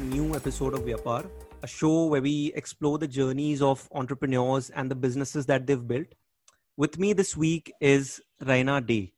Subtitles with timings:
[0.00, 1.28] a new episode of Vyapar,
[1.62, 6.06] a show where we explore the journeys of entrepreneurs and the businesses that they've built.
[6.78, 9.12] With me this week is Raina De,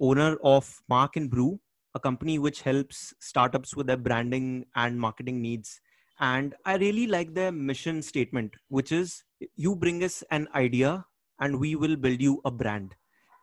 [0.00, 1.60] owner of Marque and Brew,
[1.94, 5.80] a company which helps startups with their branding and marketing needs.
[6.18, 9.22] And I really like their mission statement, which is
[9.54, 11.04] you bring us an idea
[11.38, 12.96] and we will build you a brand.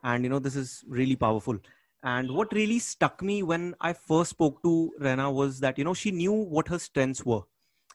[0.03, 1.57] And you know, this is really powerful.
[2.03, 5.93] And what really stuck me when I first spoke to Raina was that, you know,
[5.93, 7.41] she knew what her strengths were.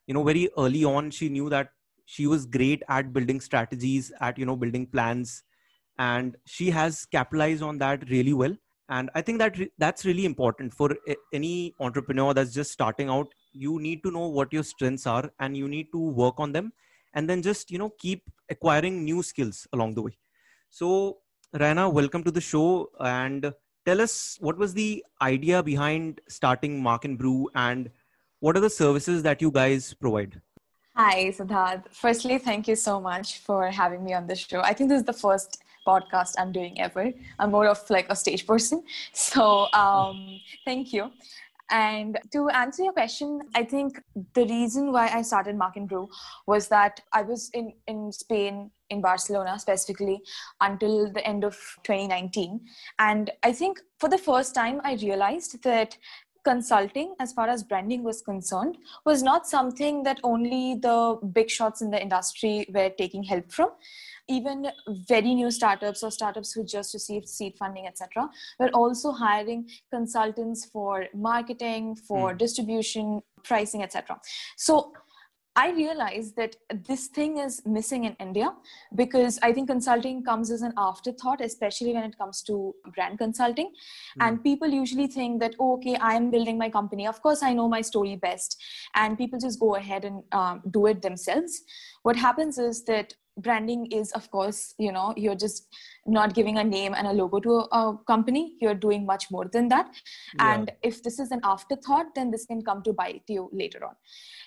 [0.06, 1.70] You know, very early on, she knew that
[2.04, 5.42] she was great at building strategies, at, you know, building plans.
[5.98, 8.54] And she has capitalized on that really well.
[8.88, 10.96] And I think that re- that's really important for
[11.32, 13.26] any entrepreneur that's just starting out.
[13.52, 16.72] You need to know what your strengths are and you need to work on them
[17.14, 20.16] and then just, you know, keep acquiring new skills along the way.
[20.70, 21.18] So,
[21.54, 22.90] Raina, welcome to the show.
[23.00, 23.52] And
[23.86, 27.90] tell us what was the idea behind starting Marque and Brew and
[28.40, 30.40] what are the services that you guys provide?
[30.96, 31.84] Hi, Siddharth.
[31.90, 34.60] Firstly, thank you so much for having me on the show.
[34.60, 37.12] I think this is the first podcast I'm doing ever.
[37.38, 38.82] I'm more of like a stage person.
[39.12, 41.10] So, um, thank you.
[41.70, 44.00] And to answer your question, I think
[44.34, 46.08] the reason why I started Marque and Brew
[46.46, 50.22] was that I was in, in Spain, in Barcelona specifically,
[50.60, 52.60] until the end of 2019.
[52.98, 55.96] And I think for the first time, I realized that
[56.44, 61.82] consulting as far as branding was concerned was not something that only the big shots
[61.82, 63.70] in the industry were taking help from
[64.28, 64.68] even
[65.08, 70.64] very new startups or startups who just received seed funding etc we're also hiring consultants
[70.66, 72.38] for marketing for mm.
[72.38, 74.18] distribution pricing etc
[74.56, 74.92] so
[75.58, 76.54] I realized that
[76.86, 78.52] this thing is missing in India
[78.94, 83.68] because I think consulting comes as an afterthought, especially when it comes to brand consulting.
[83.68, 84.26] Mm.
[84.26, 87.06] And people usually think that, oh, okay, I'm building my company.
[87.06, 88.62] Of course, I know my story best.
[88.94, 91.62] And people just go ahead and um, do it themselves.
[92.02, 95.68] What happens is that branding is of course you know you're just
[96.06, 98.56] not giving a name and a logo to a, a company.
[98.60, 99.90] You're doing much more than that.
[100.38, 100.54] Yeah.
[100.54, 103.94] and if this is an afterthought then this can come to bite you later on.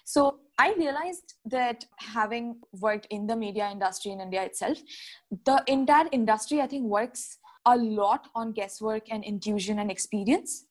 [0.03, 4.79] So i realized that having worked in the media industry in india itself
[5.49, 10.65] the entire industry i think works a lot on guesswork and intuition and experience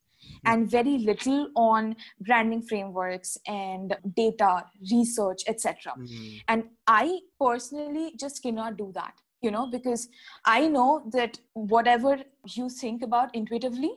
[0.45, 6.37] and very little on branding frameworks and data research etc mm-hmm.
[6.49, 10.09] and i personally just cannot do that you know because
[10.45, 13.93] i know that whatever you think about intuitively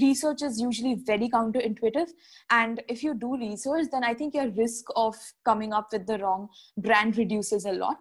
[0.00, 2.08] research is usually very counterintuitive.
[2.50, 6.18] And if you do research then i think your risk of coming up with the
[6.18, 7.96] wrong brand reduces a lot.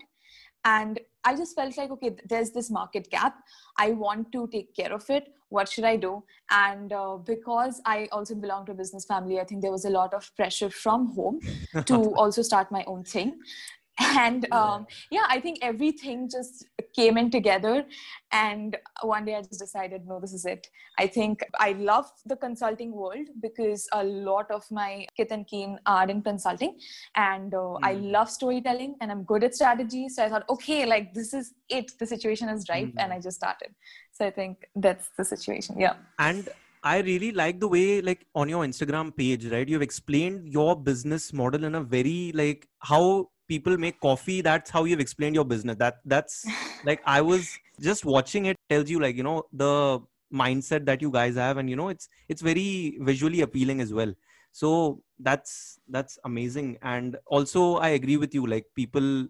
[0.64, 3.36] And i just felt like okay there's this market gap.
[3.78, 5.28] I want to take care of it.
[5.50, 6.24] What should i do?
[6.50, 9.90] And uh, because i also belong to a business family i think there was a
[9.90, 11.40] lot of pressure from home
[11.86, 13.38] to also start my own thing
[14.00, 17.86] and um, yeah i think everything just came in together
[18.32, 20.68] and one day i just decided no this is it
[21.00, 25.80] i think i love the consulting world because a lot of my kith and kin
[25.86, 26.78] are in consulting
[27.16, 27.80] and uh, mm.
[27.84, 28.12] i hmm.
[28.12, 31.92] love storytelling and i'm good at strategy so i thought okay like this is it
[32.00, 32.98] the situation is ripe mm.
[32.98, 33.70] and i just started
[34.12, 36.50] so i think that's the situation yeah and
[36.88, 39.68] I really like the way, like on your Instagram page, right?
[39.68, 44.84] You've explained your business model in a very like how people make coffee that's how
[44.84, 45.78] you've explained your business.
[45.78, 46.52] That that's
[46.84, 50.00] like i was just watching it tells you like you know the
[50.34, 54.14] mindset that you guys have and you know it's it's very visually appealing as well.
[54.52, 56.78] So that's that's amazing.
[56.82, 59.28] And also i agree with you like people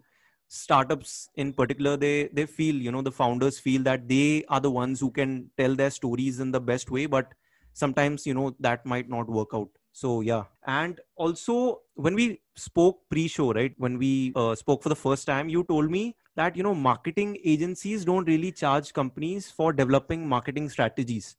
[0.48, 4.70] startups in particular they they feel you know the founders feel that they are the
[4.70, 7.34] ones who can tell their stories in the best way but
[7.72, 10.44] sometimes you know that might not work out so yeah.
[10.66, 15.48] And also when we spoke pre-show right when we uh, spoke for the first time
[15.48, 20.68] you told me that you know marketing agencies don't really charge companies for developing marketing
[20.68, 21.36] strategies.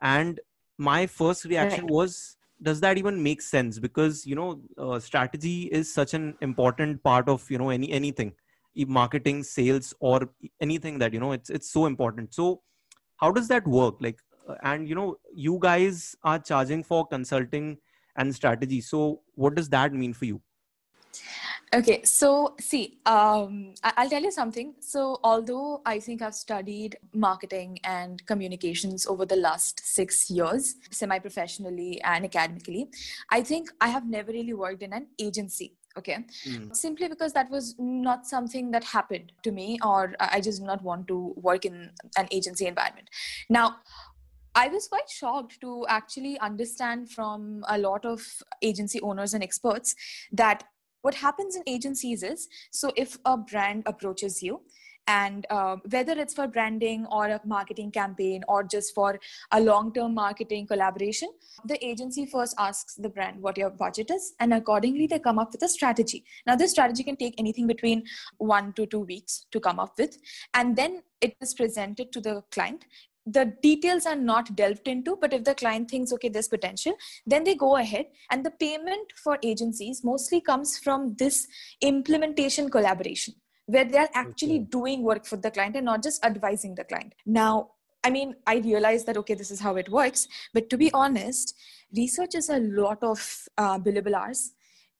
[0.00, 0.40] And
[0.78, 1.90] my first reaction right.
[1.90, 3.78] was does that even make sense?
[3.78, 8.32] Because you know uh, strategy is such an important part of you know any anything.
[8.86, 10.30] Marketing sales or
[10.62, 12.32] anything that you know it's it's so important.
[12.32, 12.62] So
[13.16, 13.96] how does that work?
[14.00, 17.76] Like uh, and you know you guys are charging for consulting
[18.18, 18.80] and strategy.
[18.80, 20.40] So what does that mean for you?
[21.74, 24.74] Okay so see um, i'll tell you something.
[24.80, 32.00] So although i think i've studied marketing and communications over the last six years semi-professionally
[32.02, 32.88] and academically
[33.30, 36.24] i think i have never really worked in an agency okay?
[36.46, 36.74] Mm.
[36.74, 40.82] simply because that was not something that happened to me or i just did not
[40.82, 43.08] want to work in an agency environment.
[43.50, 43.76] Now
[44.58, 48.26] I was quite shocked to actually understand from a lot of
[48.60, 49.94] agency owners and experts
[50.32, 50.64] that
[51.02, 54.62] what happens in agencies is so if a brand approaches you
[55.06, 59.20] and uh, whether it's for branding or a marketing campaign or just for
[59.52, 61.30] a long-term marketing collaboration
[61.64, 65.52] the agency first asks the brand what your budget is and accordingly they come up
[65.52, 66.24] with a strategy.
[66.48, 68.02] Now this strategy can take anything between
[68.38, 70.18] one to two weeks to come up with
[70.52, 72.84] and then it is presented to the client
[73.32, 76.94] the details are not delved into but if the client thinks okay there's potential
[77.26, 78.06] then they go ahead.
[78.30, 81.46] And the payment for agencies mostly comes from this
[81.80, 83.34] implementation collaboration
[83.66, 84.68] where they're actually okay.
[84.70, 87.14] doing work for the client and not just advising the client.
[87.26, 87.70] Now
[88.04, 91.52] i mean i realize that okay this is how it works but to be honest
[91.96, 93.18] research is a lot of
[93.56, 94.52] uh, billable hours.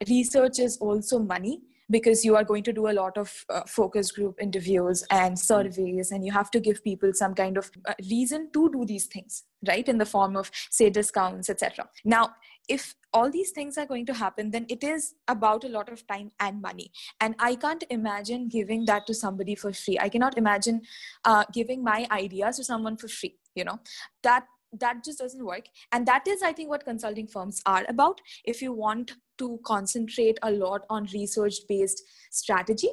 [0.09, 4.13] Research is also money because you are going to do a lot of uh, focus
[4.13, 8.49] group interviews and surveys and you have to give people some kind of uh, reason
[8.53, 12.31] to do these things right in the form of say discounts etc now
[12.69, 16.07] if all these things are going to happen then it is about a lot of
[16.07, 16.91] time and money.
[17.21, 19.99] And i can't imagine giving that to somebody for free.
[19.99, 20.83] I cannot imagine
[21.25, 23.81] uh, giving my ideas to someone for free you know.
[24.23, 24.47] That
[24.81, 25.67] that just doesn't work.
[25.93, 28.21] And that is i think what consulting firms are about.
[28.45, 32.91] If you want to concentrate a lot on research based strategy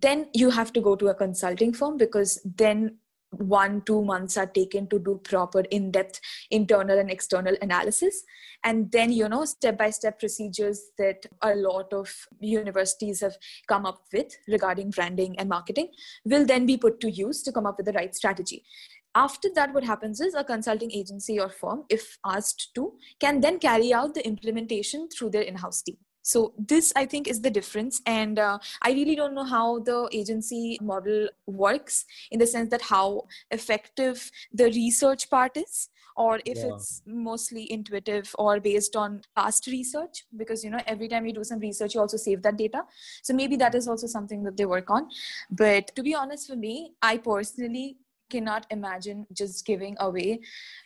[0.00, 2.96] then you have to go to a consulting firm because then
[3.30, 6.20] one two months are taken to do proper in-depth
[6.50, 8.24] internal and external analysis.
[8.64, 13.36] And then you know step by step procedures that a lot of universities have
[13.68, 15.88] come up with regarding branding and marketing
[16.24, 18.64] will then be put to use to come up with the right strategy
[19.14, 23.58] after that what happens is a consulting agency or firm if asked to can then
[23.58, 25.96] carry out the implementation through their in-house team.
[26.22, 28.00] So this i think is the difference.
[28.06, 32.82] And uh, i really don't know how the agency model works in the sense that
[32.82, 36.74] how effective the research part is or if yeah.
[36.74, 41.44] it's mostly intuitive or based on past research because you know every time you do
[41.44, 42.82] some research you also save that data.
[43.22, 45.08] So maybe that is also something that they work on.
[45.50, 47.96] But to be honest for me i personally
[48.30, 50.40] cannot imagine just giving away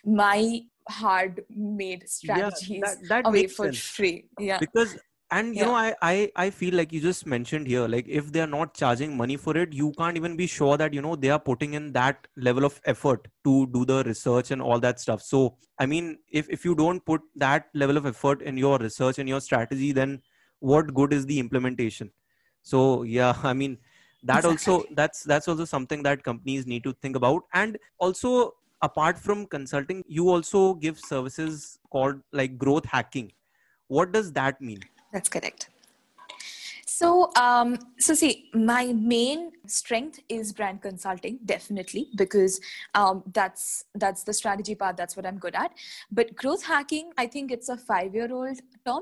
[0.05, 3.79] my hard made strategies yeah, that, that away for sense.
[3.79, 4.97] free yeah because
[5.31, 5.65] and you yeah.
[5.65, 8.75] know I, I i feel like you just mentioned here like if they are not
[8.75, 11.73] charging money for it you can't even be sure that you know they are putting
[11.73, 15.85] in that level of effort to do the research and all that stuff so i
[15.85, 19.41] mean if if you don't put that level of effort in your research and your
[19.41, 20.21] strategy then
[20.59, 22.11] what good is the implementation
[22.61, 23.77] so yeah i mean
[24.25, 24.73] that exactly.
[24.73, 27.43] also that's that's also something that companies need to think about.
[27.53, 33.31] And also apart from consulting you also give services called like growth hacking.
[33.87, 34.79] What does that mean?
[35.13, 35.69] That's correct
[36.97, 42.61] so, um, so see, my main strength is brand consulting, definitely, because
[42.93, 44.95] um, that's that's the strategy part.
[44.95, 45.71] That's what I'm good at.
[46.09, 49.01] But growth hacking, I think it's a five-year-old term.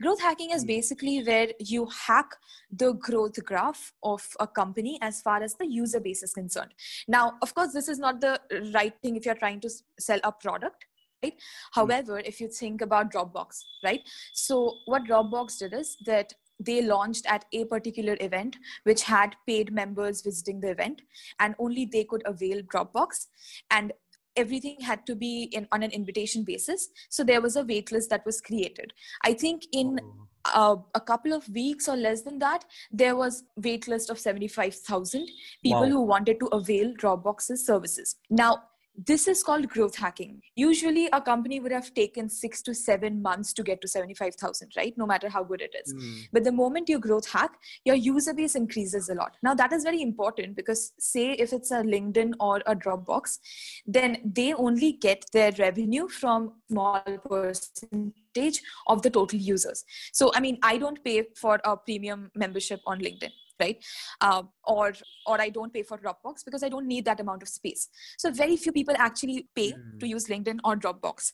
[0.00, 0.68] Growth hacking is hmm.
[0.68, 2.30] basically where you hack
[2.70, 6.72] the growth graph of a company as far as the user base is concerned.
[7.08, 8.40] Now, of course, this is not the
[8.72, 10.86] right thing if you're trying to sell a product
[11.24, 11.34] right
[11.72, 14.00] however if you think about dropbox right
[14.32, 19.72] so what dropbox did is that they launched at a particular event which had paid
[19.72, 21.02] members visiting the event
[21.40, 23.26] and only they could avail dropbox
[23.70, 23.92] and
[24.36, 28.24] everything had to be in on an invitation basis so there was a waitlist that
[28.26, 28.92] was created
[29.24, 30.26] i think in oh.
[30.54, 35.28] uh, a couple of weeks or less than that there was waitlist of 75000
[35.62, 35.88] people wow.
[35.88, 38.62] who wanted to avail dropbox's services now
[38.96, 40.40] this is called growth hacking.
[40.54, 44.96] Usually, a company would have taken six to seven months to get to 75,000, right?
[44.96, 45.92] No matter how good it is.
[45.92, 46.28] Mm.
[46.32, 47.52] But the moment you growth hack,
[47.84, 49.36] your user base increases a lot.
[49.42, 53.38] Now, that is very important because, say, if it's a LinkedIn or a Dropbox,
[53.86, 59.84] then they only get their revenue from small percentage of the total users.
[60.12, 63.30] So, I mean, I don't pay for a premium membership on LinkedIn
[63.60, 63.82] right?
[64.20, 64.92] Uh, or
[65.26, 67.88] or i don't pay for dropbox because i don't need that amount of space.
[68.18, 70.00] So very few people actually pay mm.
[70.00, 71.32] to use linkedin or dropbox.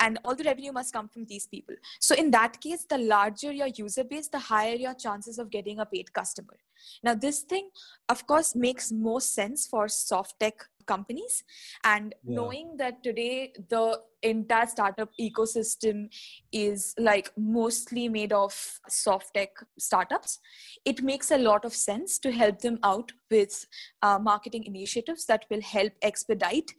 [0.00, 1.76] And all the revenue must come from these people.
[2.00, 5.78] So in that case the larger your user base the higher your chances of getting
[5.78, 6.56] a paid customer.
[7.02, 7.70] Now this thing
[8.08, 10.54] of course makes most sense for soft tech
[10.86, 11.44] companies
[11.84, 12.36] and yeah.
[12.36, 16.08] knowing that today the entire startup ecosystem
[16.52, 18.54] is like mostly made of
[18.88, 20.38] soft tech startups
[20.84, 23.66] it makes a lot of sense to help them out with
[24.02, 26.72] uh, marketing initiatives that will help expedite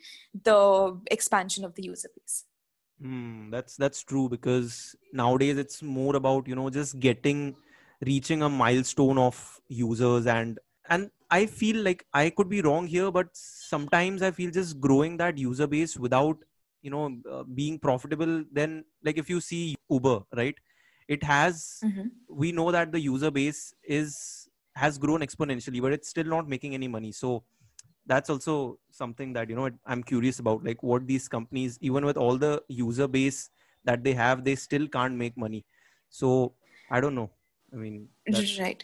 [0.43, 2.45] the expansion of the user base
[3.03, 7.55] mm, that's that's true because nowadays it's more about you know just getting
[8.05, 13.11] reaching a milestone of users and and I feel like I could be wrong here,
[13.17, 16.37] but sometimes I feel just growing that user base without
[16.85, 18.71] you know uh, being profitable then
[19.07, 19.59] like if you see
[19.97, 20.57] uber right
[21.15, 22.07] it has Mm-hmm.
[22.43, 23.61] we know that the user base
[23.97, 24.17] is
[24.81, 27.31] has grown exponentially but it's still not making any money so
[28.13, 28.55] that's also
[28.99, 32.51] something that you know i'm curious about like what these companies even with all the
[32.81, 33.39] user base
[33.91, 35.63] that they have they still can't make money
[36.21, 36.33] so
[36.97, 37.29] i don't know
[37.73, 37.97] i mean
[38.27, 38.83] that's- Right.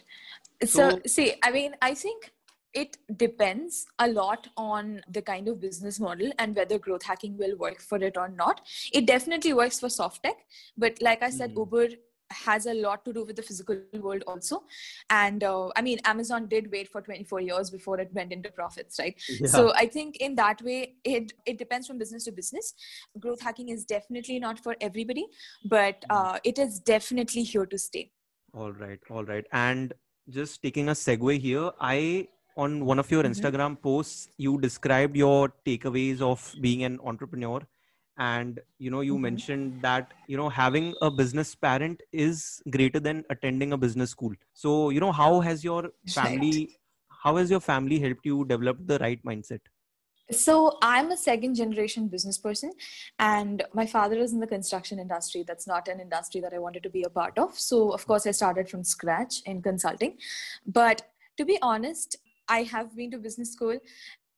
[0.62, 2.32] So, So- see, I mean, I think
[2.74, 7.56] it depends a lot on the kind of business model and whether growth hacking will
[7.56, 8.60] work for it or not.
[8.92, 10.36] It definitely works for soft tech,
[10.76, 11.56] but like I said, Mhm.
[11.58, 11.88] Uber
[12.32, 14.62] has a lot to do with the physical world also.
[15.10, 19.00] And uh, I mean, Amazon did wait for 24 years before it went into profits,
[19.00, 19.20] right?
[19.28, 19.48] yeah.
[19.48, 22.74] So I think in that way, it it depends from business to business.
[23.18, 25.26] Growth hacking is definitely not for everybody,
[25.64, 28.12] but uh, it is definitely here to stay.
[28.54, 29.44] All right, all right.
[29.52, 29.92] And
[30.28, 33.30] just taking a segue here, I on one of your Mhm.
[33.30, 37.60] Instagram posts, you described your takeaways of being an entrepreneur,
[38.18, 39.20] and you know you Mhm.
[39.20, 44.34] mentioned that you know having a business parent is greater than attending a business school.
[44.52, 46.78] So you know how has your family,
[47.08, 49.60] how has your family helped you develop the right mindset?
[50.30, 52.72] So I'm a second generation business person,
[53.18, 55.42] and my father is in the construction industry.
[55.46, 57.58] That's not an industry that I wanted to be a part of.
[57.58, 60.18] So of course I started from scratch in consulting.
[60.64, 61.02] But
[61.36, 62.16] to be honest,
[62.50, 63.78] I have been to business school,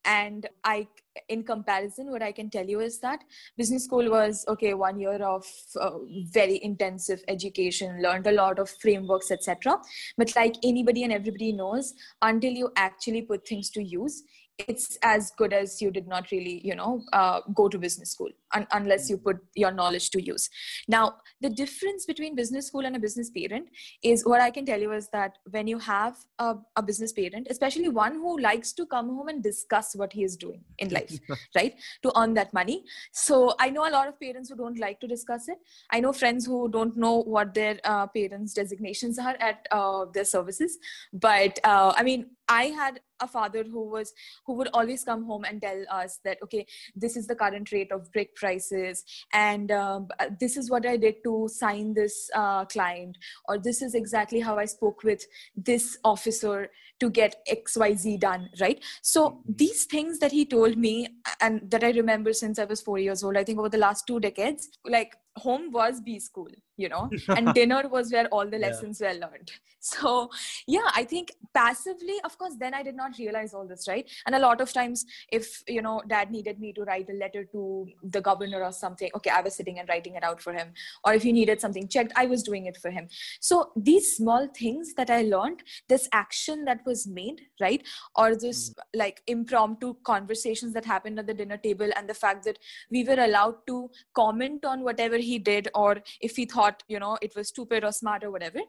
[0.04, 0.88] and I,
[1.28, 3.22] in comparison, what I can tell you is that
[3.56, 4.74] business school was okay.
[4.74, 5.46] One year of
[5.80, 5.98] uh,
[6.32, 9.78] very intensive education, learned a lot of frameworks, etc.
[10.18, 14.22] But like anybody and everybody knows, until you actually put things to use
[14.58, 18.30] it's as good as you did not really you know uh, go to business school
[18.54, 20.48] un- unless you put your knowledge to use.
[20.88, 23.68] Now the difference between business school and a business parent
[24.02, 27.48] is what i can tell you is that when you have a, a business parent
[27.50, 31.18] especially one who likes to come home and discuss what he is doing in life
[31.56, 32.84] right to earn that money.
[33.12, 35.58] So i know a lot of parents who don't like to discuss it.
[35.90, 40.24] I know friends who don't know what their uh, parents designations are at uh, their
[40.24, 40.78] services.
[41.12, 44.12] But uh, i mean i had a father who was
[44.46, 47.92] who would always come home and tell us that okay this is the current rate
[47.92, 50.08] of brick prices and um,
[50.40, 53.16] this is what i did to sign this uh, client
[53.48, 55.24] or this is exactly how i spoke with
[55.56, 59.56] this officer to get xyz done right so Mhm.
[59.58, 60.94] these things that he told me
[61.40, 64.06] and that i remember since i was 4 years old i think over the last
[64.06, 68.58] two decades like home was b school you know and dinner was where all the
[68.58, 68.66] Yeah.
[68.68, 69.52] lessons were learned.
[69.84, 70.30] So
[70.68, 74.08] yeah i think passively of course then i did not realize all this right?
[74.26, 77.44] And a lot of times if you know dad needed me to write a letter
[77.46, 80.72] to the governor or something okay i was sitting and writing it out for him.
[81.04, 83.08] Or if he needed something checked i was doing it for him.
[83.40, 87.82] So these small things that i learned this action that was made right
[88.14, 88.98] or this hmm.
[89.02, 92.58] like impromptu conversations that happened at the dinner table and the fact that
[92.90, 97.16] we were allowed to comment on whatever he did or if he thought you know
[97.22, 98.60] it was stupid or smart or whatever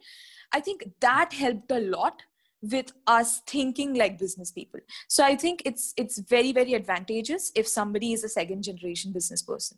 [0.52, 2.22] i think that helped a lot
[2.72, 4.80] with us thinking like business people.
[5.08, 9.42] So i think it's it's very very advantageous if somebody is a second generation business
[9.42, 9.78] person.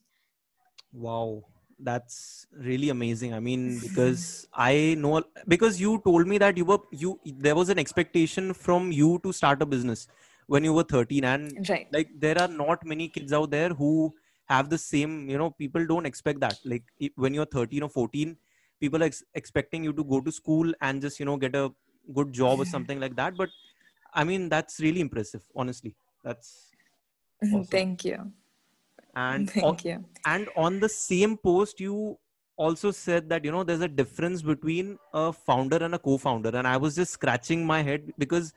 [0.93, 1.43] Wow,
[1.79, 3.33] that's really amazing.
[3.33, 7.69] I mean, because I know because you told me that you were you there was
[7.69, 10.07] an expectation from you to start a business
[10.47, 11.87] when you were 13 and right.
[11.91, 14.13] like there are not many kids out there who
[14.45, 16.57] have the same, you know, people don't expect that.
[16.63, 16.83] Like
[17.15, 18.37] when you're 13 or 14,
[18.79, 21.71] people are ex- expecting you to go to school and just, you know, get a
[22.13, 23.49] good job or something like that, but
[24.13, 25.95] I mean, that's really impressive, honestly.
[26.23, 26.71] That's
[27.43, 27.55] mm-hmm.
[27.55, 27.67] Awesome.
[27.67, 28.31] thank you
[29.15, 32.17] and thank on- you and on the same post you
[32.57, 36.67] also said that you know there's a difference between a founder and a co-founder and
[36.67, 38.53] i was just scratching my head because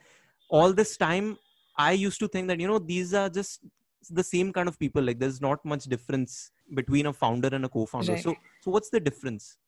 [0.49, 1.37] all this time
[1.77, 3.61] i used to think that you know these are just
[4.09, 7.69] the same kind of people like there's not much difference between a founder and a
[7.69, 8.23] co-founder Right.
[8.25, 9.59] so so what's the difference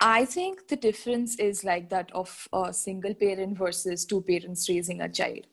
[0.00, 5.00] I think the difference is like that of a single parent versus two parents raising
[5.00, 5.46] a child.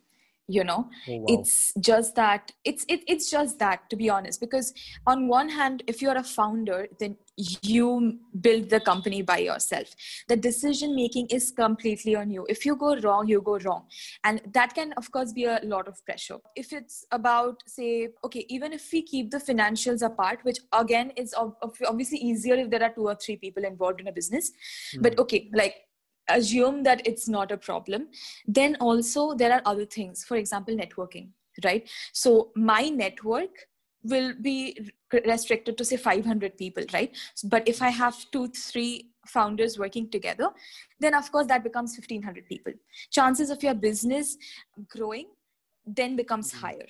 [0.47, 4.73] You know, oh it's just that it's it, it's just that to be honest because
[5.05, 7.17] on one hand if you're a founder then
[7.61, 9.93] you build the company by yourself.
[10.27, 12.45] The decision making is completely on you.
[12.49, 13.83] If you go wrong you go wrong.
[14.23, 16.37] And that can of course be a lot of pressure.
[16.55, 21.33] If it's about say okay even if we keep the financials apart which again is
[21.33, 24.51] ob- ob- obviously easier if there are two or three people involved in a business
[25.01, 25.21] but hmm.
[25.21, 25.75] okay like
[26.29, 28.07] assume that it's not a problem
[28.47, 31.29] then also there are other things for example networking
[31.63, 31.89] right?
[32.13, 33.49] So my network
[34.03, 34.77] will be
[35.25, 37.15] restricted to say 500 people right?
[37.43, 40.49] But if i have two three founders working together
[40.99, 42.73] then of course that becomes 1500 people.
[43.11, 44.37] Chances of your business
[44.89, 45.27] growing
[45.85, 46.59] then becomes Mhm.
[46.59, 46.87] higher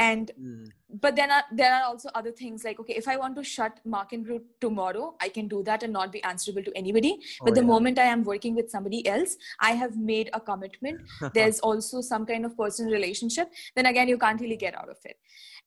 [0.00, 0.66] and mm.
[1.02, 3.80] but then are, there are also other things like okay if i want to shut
[3.84, 7.44] marque and brew tomorrow i can do that and not be answerable to anybody oh,
[7.44, 7.72] but the yeah.
[7.72, 11.00] moment i am working with somebody else i have made a commitment
[11.34, 14.96] there's also some kind of personal relationship then again you can't really get out of
[15.04, 15.16] it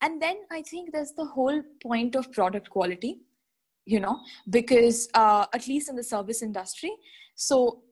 [0.02, 3.20] and then i think there's the whole point of product quality
[3.86, 6.92] you know because uh, at least in the service industry
[7.36, 7.84] so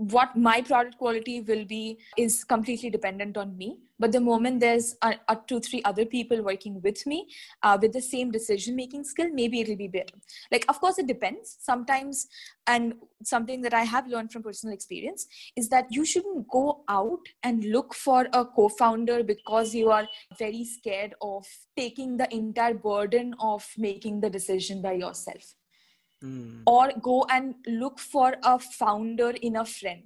[0.00, 3.78] what my product quality will be is completely dependent on me.
[3.98, 7.28] But the moment there's a, a two three other people working with me
[7.62, 10.14] uh, with the same decision making skill maybe it'll be better.
[10.50, 11.58] Like of course it depends.
[11.60, 12.28] Sometimes
[12.66, 15.26] and something that i have learned from personal experience
[15.56, 20.06] is that you shouldn't go out and look for a co-founder because you are
[20.38, 25.54] very scared of taking the entire burden of making the decision by yourself
[26.22, 26.62] mm.
[26.66, 30.02] or go and look for a founder in a friend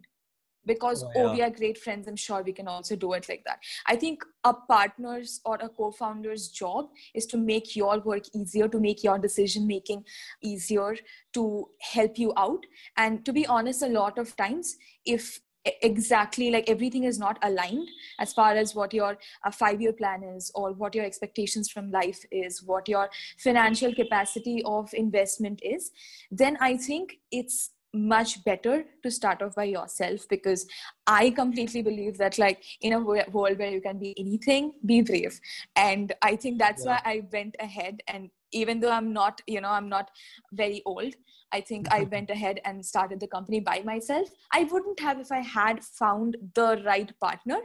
[0.67, 1.23] because oh, yeah.
[1.23, 3.97] oh, we are great friends i'm sure we can also do it like that i
[3.97, 9.03] think a partner's or a co-founder's job is to make your work easier to make
[9.03, 10.05] your decision making
[10.43, 10.97] easier
[11.33, 12.65] to help you out
[12.97, 17.89] and to be honest a lot of times if exactly like everything is not aligned
[18.19, 21.91] as far as what your uh, five year plan is or what your expectations from
[21.91, 25.91] life is what your financial capacity of investment is
[26.31, 30.67] then i think it's much better to start off by yourself because
[31.07, 35.41] i completely believe that like in a world where you can be anything be brave
[35.77, 36.93] and i think that's yeah.
[36.93, 40.11] why i went ahead and even though i'm not you know i'm not
[40.53, 41.15] very old
[41.53, 45.31] i think i went ahead and started the company by myself i wouldn't have if
[45.33, 47.59] i had found the right partner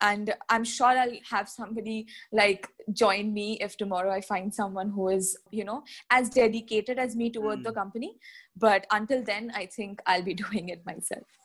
[0.00, 5.08] and i'm sure i'll have somebody like join me if tomorrow i find someone who
[5.08, 7.64] is you know as dedicated as me toward mm.
[7.64, 7.82] the hmm.
[7.82, 8.12] company
[8.56, 11.41] but until then i think i'll be doing it myself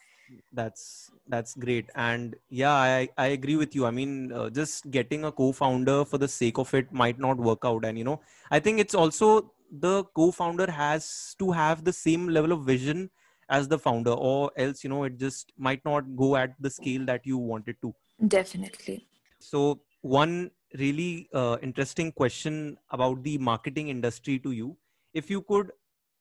[0.54, 1.90] that's that's great.
[1.96, 3.86] And yeah i i agree with you.
[3.86, 7.60] I mean uh, just getting a co-founder for the sake of it might not work
[7.64, 7.86] out.
[7.86, 12.52] And you know i think it's also the co-founder has to have the same level
[12.52, 13.10] of vision
[13.50, 17.06] as the founder or else you know it just might not go at the scale
[17.06, 17.94] that you wanted to.
[18.28, 19.08] Definitely.
[19.40, 24.78] So one really uh, interesting question about the marketing industry to you.
[25.14, 25.72] If you could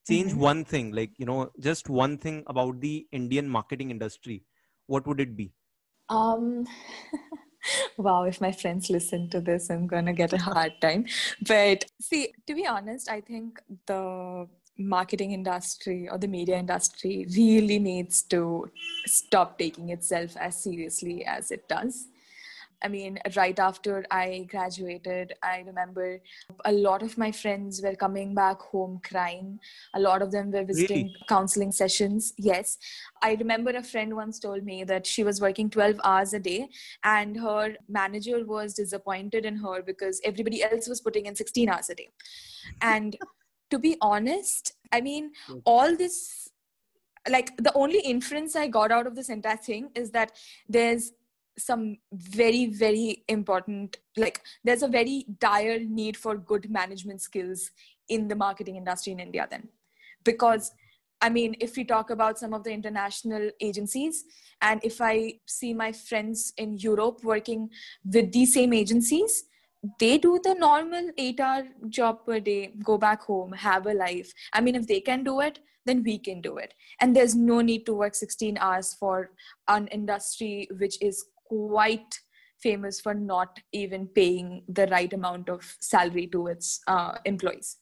[0.09, 0.41] change mm-hmm.
[0.41, 4.45] one thing like you know just one thing about the indian marketing industry
[4.87, 5.53] what would it be?
[6.09, 6.67] Um
[7.97, 11.07] wow if my friends listen to this i'm gonna get a hard time.
[11.49, 14.47] But see to be honest i think the
[14.79, 18.71] marketing industry or the media industry really needs to
[19.07, 22.09] stop taking itself as seriously as it does
[22.83, 26.21] I mean, right after I graduated, I remember
[26.65, 29.59] a lot of my friends were coming back home crying.
[29.95, 31.17] A lot of them were visiting really?
[31.29, 32.35] counseling sessions.
[32.37, 32.77] Yes.
[33.23, 36.69] I remember a friend once told me that she was working 12 hours a day
[37.03, 41.91] and her manager was disappointed in her because everybody else was putting in 16 hours
[41.91, 42.11] a day.
[42.83, 43.17] And
[43.71, 45.59] to be honest, I mean, hmm.
[45.65, 46.51] all this
[47.29, 50.31] like the only inference I got out of this entire thing is that
[50.69, 51.13] there's
[51.59, 57.71] some very very important like there's a very dire need for good management skills
[58.09, 59.69] in the marketing industry in india then.
[60.25, 60.73] Because
[61.23, 64.25] i mean if we talk about some of the international agencies
[64.61, 67.71] and if i see my friends in europe working
[68.17, 69.45] with these same agencies
[70.01, 74.33] they do the normal 8 hour job per day go back home have a life.
[74.53, 76.75] I mean if they can do it then we can do it.
[77.01, 79.31] And there's no need to work 16 hours for
[79.69, 82.21] an industry which is quite
[82.59, 87.79] famous for not even paying the right amount of salary to its uh, employees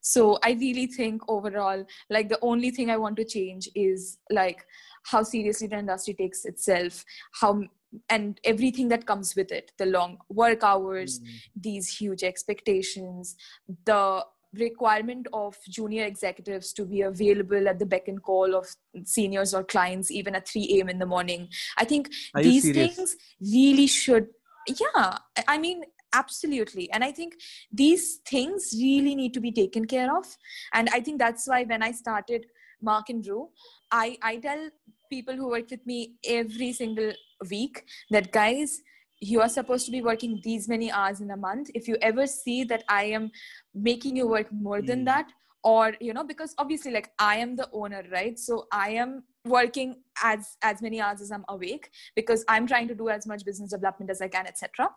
[0.00, 4.64] so i really think overall like the only thing i want to change is like
[5.04, 7.04] how seriously the industry takes itself
[7.40, 7.62] how
[8.08, 11.60] and everything that comes with it the long work hours mm-hmm.
[11.60, 13.36] these huge expectations
[13.84, 14.24] the
[14.58, 18.66] requirement of junior executives to be available at the beck and call of
[19.04, 21.48] seniors or clients even at 3 a.m in the morning.
[21.78, 24.28] I think Are these things really should
[24.68, 25.82] yeah i mean
[26.14, 26.90] absolutely.
[26.92, 27.34] And i think
[27.72, 30.26] these things really need to be taken care of.
[30.74, 32.46] And i think that's why when i started
[32.82, 33.48] marque and brew
[33.92, 34.68] i i tell
[35.08, 37.12] people who work with me every single
[37.48, 38.82] week that guys
[39.22, 42.26] you are supposed to be working these many hours in a month if you ever
[42.26, 43.30] see that i am
[43.74, 44.86] making you work more mm.
[44.86, 45.04] than hmm.
[45.12, 45.32] that
[45.64, 49.94] or you know because obviously like i am the owner right so i am working
[50.22, 53.70] as as many hours as i'm awake because i'm trying to do as much business
[53.70, 54.88] development as i can etc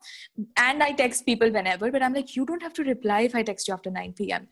[0.58, 3.44] and i text people whenever but i'm like you don't have to reply if i
[3.44, 4.48] text you after 9 p.m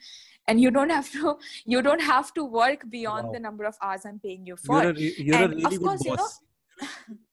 [0.47, 3.33] and you don't have to you don't have to work beyond wow.
[3.33, 5.81] the number of hours i'm paying you for you're a, you're and a really of
[5.81, 6.39] course boss.
[6.81, 7.17] you know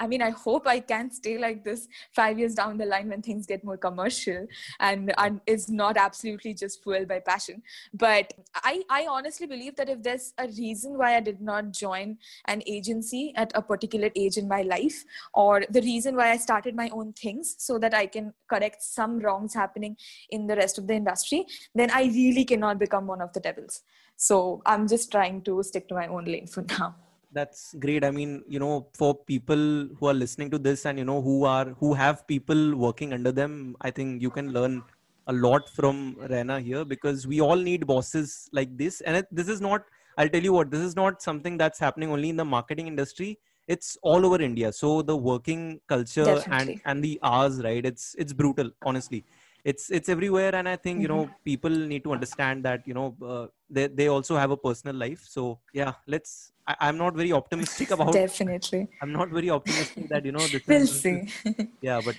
[0.00, 3.22] I mean, I hope I can stay like this five years down the line when
[3.22, 4.46] things get more commercial
[4.80, 7.62] and, and is not absolutely just fueled by passion.
[7.92, 12.18] But I, I honestly believe that if there's a reason why I did not join
[12.46, 16.74] an agency at a particular age in my life, or the reason why I started
[16.74, 19.96] my own things so that I can correct some wrongs happening
[20.30, 23.82] in the rest of the industry, then I really cannot become one of the devils.
[24.16, 26.96] So I'm just trying to stick to my own lane for now
[27.32, 28.04] that's great.
[28.04, 31.44] I mean you know for people who are listening to this and you know who
[31.44, 34.82] are who have people working under them i think you can learn
[35.26, 39.02] a lot from Raina here because we all need bosses like this.
[39.02, 39.82] And it, this is not
[40.16, 43.38] i'll tell you what this is not something that's happening only in the marketing industry.
[43.66, 44.72] It's all over india.
[44.72, 46.80] So the working culture Definitely.
[46.82, 49.24] and and the hours right it's it's brutal honestly
[49.64, 51.44] it's it's everywhere and i think you know mm-hmm.
[51.44, 55.24] people need to understand that you know uh, they, they also have a personal life.
[55.28, 58.88] So yeah let's I, am not very optimistic about definitely.
[59.02, 61.28] I'm not very optimistic that you know this we'll is, see.
[61.80, 62.16] Yeah but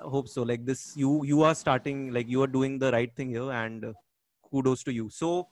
[0.00, 0.42] i hope so.
[0.42, 3.84] Like this you you are starting like you are doing the right thing here and
[3.84, 3.92] uh,
[4.50, 5.08] kudos to you.
[5.10, 5.48] So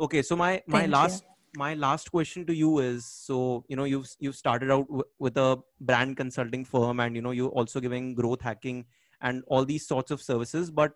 [0.00, 1.60] okay so my my Thank last you.
[1.60, 5.36] my last question to you is so you know you've you've started out w- with
[5.36, 8.84] a brand consulting firm and you know you're also giving growth hacking
[9.20, 10.92] and all these sorts of services but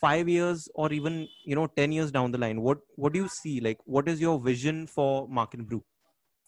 [0.00, 3.28] five years or even you know 10 years down the line what what do you
[3.28, 3.60] see?
[3.60, 5.82] Like what is your vision for marque and brew?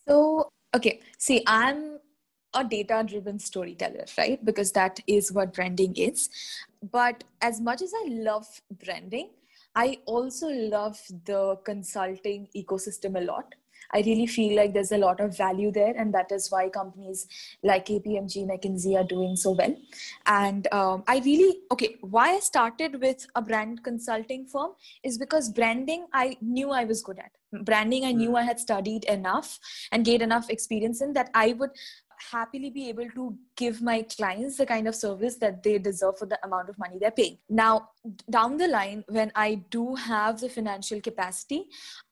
[0.07, 1.99] So okay see i'm
[2.55, 4.45] a data driven storyteller right?
[4.45, 6.29] Because that is what branding is.
[6.93, 8.47] But as much as i love
[8.85, 9.31] branding
[9.77, 13.55] i also love the consulting ecosystem a lot
[13.93, 17.27] I really feel like there's a lot of value there, and that is why companies
[17.63, 19.75] like KPMG, McKinsey are doing so well.
[20.27, 21.97] And um, I really okay.
[22.01, 24.73] Why I started with a brand consulting firm
[25.03, 27.33] is because branding I knew I was good at.
[27.65, 29.59] Branding I knew I had studied enough
[29.91, 31.71] and gained enough experience in that I would
[32.31, 36.27] happily be able to give my clients the kind of service that they deserve for
[36.27, 37.39] the amount of money they're paying.
[37.49, 37.91] Now,
[38.29, 41.67] down the line, when I do have the financial capacity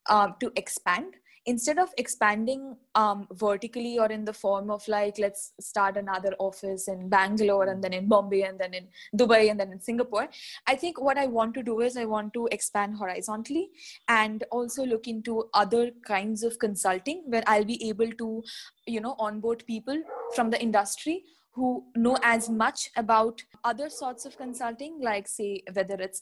[0.07, 5.53] uh, to expand, instead of expanding um, vertically or in the form of like let's
[5.59, 9.71] start another office in bangalore and then in bombay and then in dubai and then
[9.71, 10.27] in singapore
[10.67, 13.69] i think what i want to do is i want to expand horizontally
[14.07, 18.43] and also look into other kinds of consulting where i'll be able to
[18.85, 20.01] you know onboard people
[20.35, 25.95] from the industry who know as much about other sorts of consulting like say whether
[25.95, 26.21] it's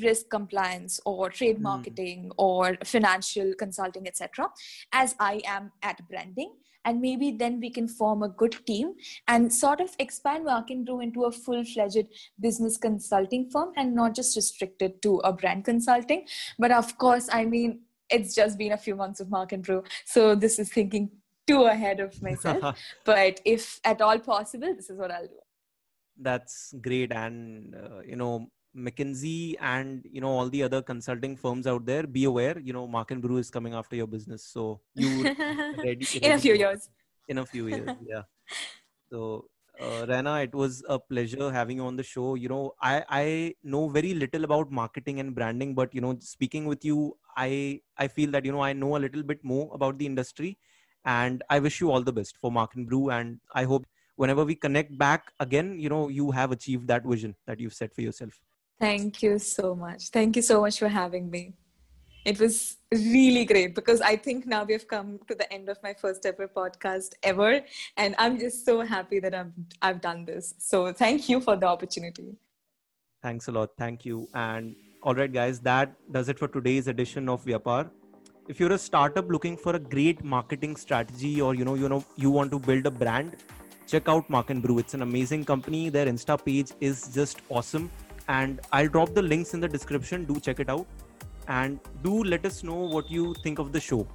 [0.00, 1.62] risk compliance or trade hmm.
[1.62, 2.34] marketing mm.
[2.36, 4.46] or financial consulting etc
[4.92, 6.52] as i am at branding
[6.84, 8.94] and maybe then we can form a good team
[9.26, 12.06] and sort of expand Marque and Brew into a full-fledged
[12.40, 16.26] business consulting firm and not just restricted to a brand consulting
[16.58, 19.82] but of course i mean it's just been a few months of Marque and Brew
[20.04, 21.10] so this is thinking
[21.48, 22.78] too ahead of myself.
[23.04, 25.42] But if at all possible this is what i'll do.
[26.20, 27.12] That's great.
[27.12, 32.06] And uh, you know mckinsey and you know all the other consulting firms out there
[32.06, 34.44] be aware you know marque and brew is coming after your business.
[34.44, 35.22] So you
[35.84, 36.90] ready, in a few years.
[37.28, 38.22] in a few years yeah.
[39.10, 39.46] So
[39.80, 42.34] uh, Raina, it was a pleasure having you on the show.
[42.34, 46.66] You know, I I know very little about marketing and branding, but you know, speaking
[46.66, 49.98] with you, I I feel that you know I know a little bit more about
[49.98, 50.58] the industry,
[51.08, 54.44] and I wish you all the best for Marque and Brew, and I hope whenever
[54.44, 58.02] we connect back again, you know, you have achieved that vision that you've set for
[58.02, 58.38] yourself.
[58.78, 60.10] Thank you so much.
[60.10, 61.54] Thank you so much for having me.
[62.26, 65.78] It was really great because I think now we have come to the end of
[65.82, 67.62] my first ever podcast ever.
[67.96, 70.54] And I'm just so happy that I'm, I've done this.
[70.58, 72.36] So thank you for the opportunity.
[73.22, 73.70] Thanks a lot.
[73.78, 74.28] Thank you.
[74.34, 77.88] And all right, guys, that does it for today's edition of Vyapar.
[78.48, 82.02] If you're a startup looking for a great marketing strategy or you know, you know,
[82.16, 83.36] you want to build a brand,
[83.86, 84.78] check out Marque and Brew.
[84.78, 85.90] It's an amazing company.
[85.90, 87.90] Their Insta page is just awesome
[88.28, 90.24] and I'll drop the links in the description.
[90.24, 90.86] Do check it out
[91.48, 94.08] and do let us know what you think of the show.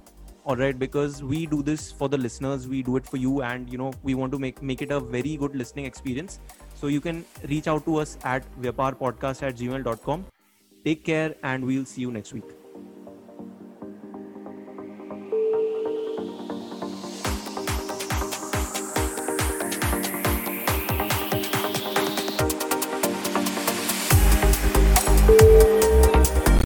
[0.44, 3.70] All right, because we do this for the listeners, we do it for you, and
[3.70, 6.38] you know we want to make make it a very good listening experience.
[6.74, 10.26] So you can reach out to us at vyaparpodcast at gmail.com.
[10.84, 12.63] Take care, and we'll see you next week.